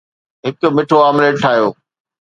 هڪ 0.45 0.59
مٺو 0.75 0.97
آمليٽ 1.09 1.35
ٺاهيو 1.43 1.67